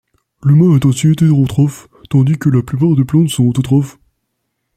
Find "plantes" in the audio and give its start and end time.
3.05-3.29